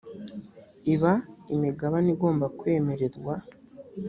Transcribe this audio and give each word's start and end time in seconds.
iba 0.93 1.13
imigabane 1.53 2.09
igomba 2.15 2.45
kwemererwa 2.59 3.33